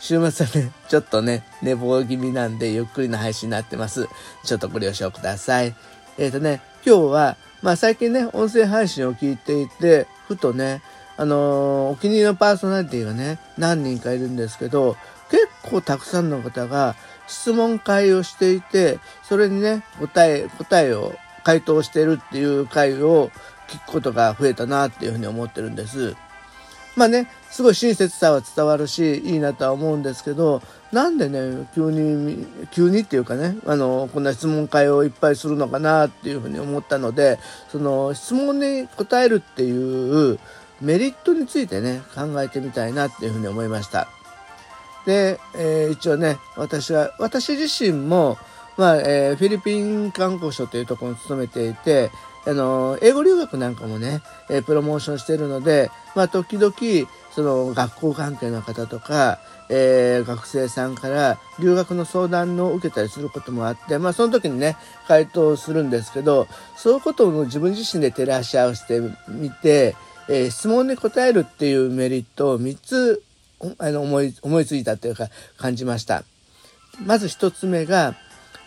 [0.00, 4.08] 週末はね、ちょっとね、寝坊気味なんで、ゆっくりな配信になってます。
[4.44, 5.74] ちょっとご了承ください。
[6.18, 10.82] えっ、ー、とね、今日は、まあ最近ね、音声配信を聞いていて、ふとね、
[11.16, 14.96] あのー、お気に入りのパーソナリティがね、何人かいるんですけど、
[15.30, 16.94] 結構たくさんの方が
[17.26, 23.30] 質問会をしていて、それにね、答え、答えを回答してるっていう回を
[23.68, 26.14] 聞くことが増えたなっていうふうに思ってるんです。
[26.98, 30.60] まあね、すごい親切さは伝わるし、いいなとは思うんですけど、
[30.90, 37.38] なんでね、急に、急にっていうかね、あの、こんな質問会をいっぱいするのかなっていうふうに思ったので、
[37.70, 40.40] その質問に答えるっていう
[40.80, 44.08] メリットについてね、考えてみたいなっていうふうに思いました。
[45.06, 48.38] で、えー、一応ね、私は、私自身も、
[48.76, 52.10] まあ、えー、フィリピン観光省というところに勤めていて、
[52.48, 56.74] あの、英語留学なんかもね、えー、プロモーションしてるので、まあ、時々、
[57.34, 69.94] その学校関係の方とか、えー、学生さんから留学の相談を受けたりすることもあって、まあ、その時にね、回答するんですけど、そういうことを自分自身で照らし合わせてみて、
[70.30, 73.22] えー、質問に答えるっていうメリットを3つ、
[73.76, 76.24] あの、思い、思いついたというか、感じました。
[77.04, 78.14] まず1つ目が、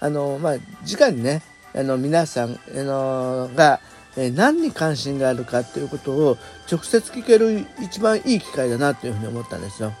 [0.00, 0.54] あの、まあ、
[0.90, 1.42] 直にね、
[1.76, 3.80] あの皆さん、あのが、
[4.16, 6.38] え何に関心があるかっていうことを
[6.72, 9.92] 直接聞ける一番いい機会だなというふうに思ったんですよ。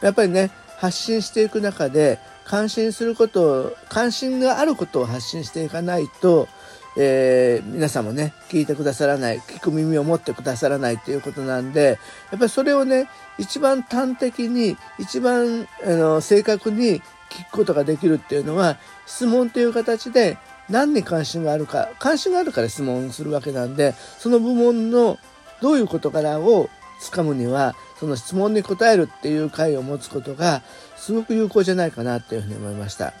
[0.00, 6.48] やっぱりね発信していく中で関心することを関心があることを発信していかないと、
[6.96, 11.98] えー、皆さんもね聞いてくださらない聞く耳を持ってくださらないということなんで
[12.30, 20.38] やっぱりそれをね一番端的に一番あの正確に聞くことができるっていうのは質問という形で
[20.68, 25.18] 何に関心があるか関心があるから質問するわけなんでその部門の
[25.60, 26.68] どういう事柄を
[27.00, 30.62] つかむにはその質問に答えるっていう回を持つことが
[30.96, 33.12] すごく有効じゃないかなっていうふうに思いました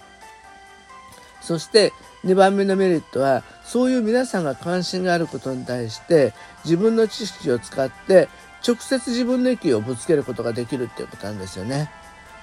[1.40, 1.92] そして
[2.24, 6.32] 2番目のメリットはそういう皆さんが関心があることに対して
[6.64, 8.28] 自分の知識を使って
[8.66, 11.90] 直接自分の意見をぶつけることができるっていうことなんですよね。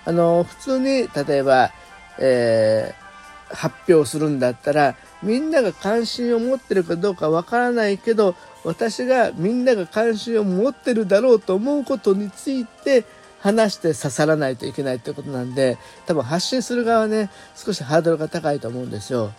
[0.05, 1.71] あの普通に例えば、
[2.19, 3.00] えー、
[3.53, 13.05] 発表するんだったらみんなが関心を持ってるかどうかわからないけど私がみんなが関心を持ってるだろうと思うことについて
[13.39, 19.33] 話して刺さらないといけないってことなんで多分発信する側はね少しハードルが高いと思うんですよ。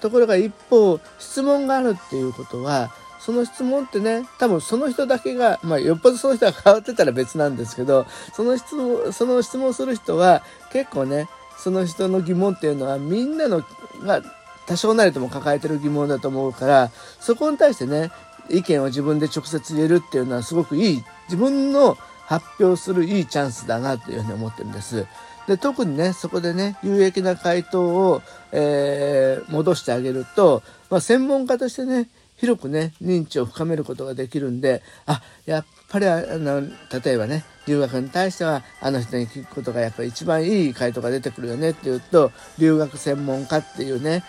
[0.00, 11.28] ところが一方質問があるっていうことはその質問ってね、多分その人だけが、まあ、よっぽどその人が変わってたら別なんですけど、その質問、その質問する人は結構ね、
[11.60, 13.62] その人の疑問っていうのはみんなの
[14.02, 14.22] が
[14.66, 16.90] 多少なりとも抱えてる疑問だと思うから、
[17.20, 18.10] そこに対してね、
[18.48, 25.06] 意見を自分で直接言えるっていうのはすごくいい、自分の発表するいいチャンスだなというふうに思ってるんです。
[25.46, 28.22] で特にねそこでね有益な回答を、
[28.52, 44.22] えー、戻してあげると、まあ、専門家としてね広くね認知を深めることができるんであやっぱりあの例えばね留学に対してはあの人に聞くことがやっぱり一番いい回答が出てくるよねっていうと留学専門家っていうね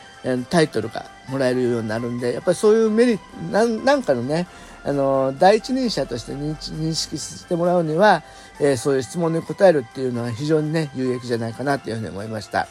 [0.50, 4.48] タイトルがもらえるようになるんでやっぱりそういうメリットなんかのね
[4.84, 8.24] あの第一人者として認識してもらうには、
[8.60, 12.68] えー、そういう質問に答えるっていうのは非常にね有益じゃないかなというふうに思いました。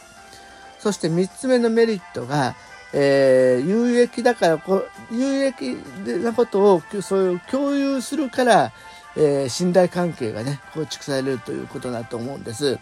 [0.79, 2.55] そして3つ目のメリットが
[2.93, 5.77] えー、有益だからこ有益
[6.23, 8.73] なことをそういう共有するから、
[9.15, 12.79] えー、信頼関係がね構築されるということだと思うんです。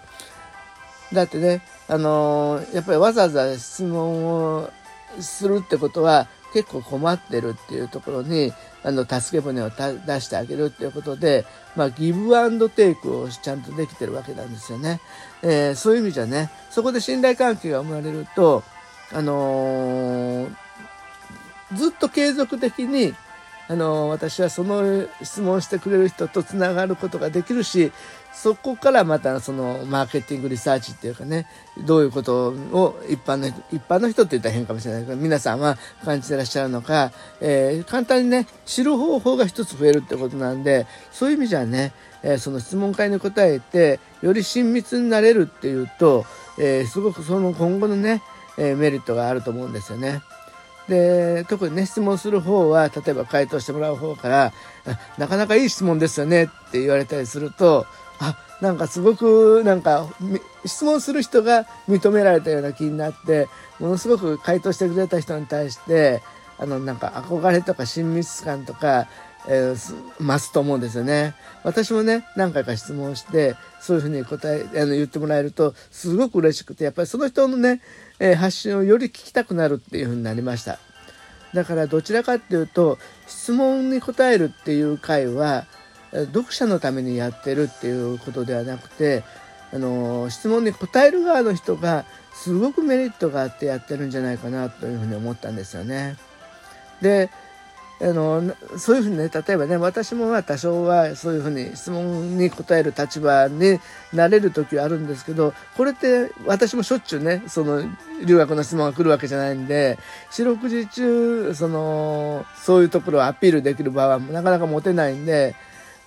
[1.14, 4.70] だってね、あのー、やっぱりわざわざ質問を
[5.20, 8.54] するってことは結構困ってるっていうところに
[8.84, 11.46] あの助け舟を出してあげるっていうことで、
[11.76, 15.00] まあ、ギブアンドテイクをちゃんとできてるわけなんですよね。
[15.42, 18.64] えー、そういう意味じゃねそこで信頼関係が生まれると
[19.12, 20.56] あのー、
[21.76, 23.16] ずっと継続的に、
[23.70, 27.92] あの私はその質問してくれる人とつながることができるし
[28.34, 31.46] そこからまたそのマーケティングリサーチっていうかね
[31.78, 37.12] どういうことを一般の一般の人って言ったら変かもしれないけど皆さんは感じてらっしゃるのか、
[37.42, 41.94] えー、簡単にね知る方法が一つ増えるってことなんでそういう意味じゃね、
[42.24, 46.26] えー、その質問会に答えてより親密になれるっていうと、
[46.58, 48.24] えー、すごくその今後のね、
[48.58, 50.22] えメリットがあると思うんですよね。
[50.90, 54.54] で特にね質問する方は例えば回答してもらう方から
[55.18, 57.86] 「なかなかいい質問ですよね」って言われたりすると
[58.20, 60.08] あなんかすごくなんか
[60.66, 63.48] 質問する人が認められたような気になって
[63.80, 66.22] ものすごく回答してくれた人に対して
[66.58, 69.08] あのなんか憧れとか親密感とか、
[69.48, 69.76] えー、
[70.20, 71.34] 増すと思うんですよね。
[71.64, 77.82] 私もね何回か質問してそういうふうに答えあの言ってもらえるとすごく嬉しくてやっぱりその人のね、
[78.20, 80.80] えー、発信をより聞きたくなるっていうふうになりました。
[81.54, 85.66] だからどちらかっていうと質問に答えるっていう回は
[86.12, 89.24] 読者のためにやってるっていうことではなくて
[89.74, 96.18] あの質問に答える側の人がすごくメリットがあってやってるんじゃないかなというふうに思ったんですよね。
[97.02, 97.30] で
[98.02, 103.80] あのそういうふうにね例えばね私もまあ多少はそういうふうに質問に答える立場に
[104.14, 107.84] なれる時はあるんですけどこれって私もしょっちゅうねその
[108.26, 109.98] 留学の質問が来るわけじゃないんで
[110.32, 115.56] 四六時中そのそういうところをアピールできる場はなかなか持てないんで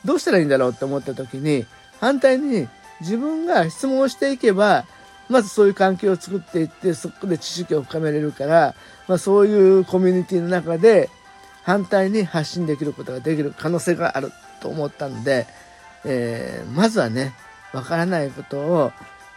[0.04, 1.66] どうしたらいいんだろうって思った時に
[2.00, 2.68] 反対に
[3.02, 4.86] 自分が質問をしていけば
[5.28, 8.74] まずそういう関係を作っていってそこで知識を深めれるから、
[9.08, 11.10] まあ、そういうコミュニティの中で
[11.62, 15.46] 反対に発信できることができる可能性があると思ったので、
[16.04, 17.34] えー、まずはね
[17.72, 18.92] わからないことを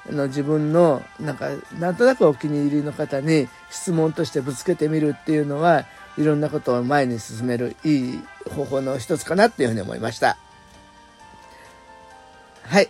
[0.10, 1.50] の自分のなんか
[1.80, 5.86] なんとなくお気に入りの方に質問としてぶつけてみるっていうのは
[6.18, 8.20] いろんなことを前に進めるいい
[8.54, 10.38] 方法の一つかなっていうふうに思いました。
[12.64, 12.90] はい。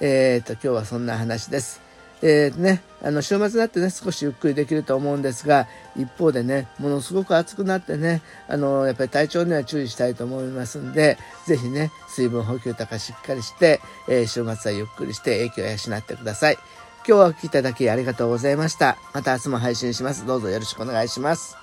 [0.00, 1.81] えっ、ー、と、今日はそんな話です。
[2.22, 5.66] えー、ね、あの、週末になってね、少しゆっくりできると思うんですが、
[5.96, 16.58] 一方でね、ものすごく暑くなってね、あの、やっぱり体調には注意したいと思いますんで、ぜひね、水分補給とかしっかりして、えー、週末はゆっくりして影響を養ってください。
[17.06, 18.96] 今日はお聴きいただきありがとうございました。
[19.12, 20.24] また明日も配信します。
[20.24, 21.61] どうぞよろしくお願いします。